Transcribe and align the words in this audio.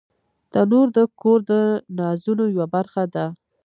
تنور 0.51 0.87
د 0.97 0.99
کور 1.21 1.39
د 1.51 1.53
نازونو 1.97 2.43
یوه 2.55 2.67
برخه 2.75 3.03
ده 3.13 3.25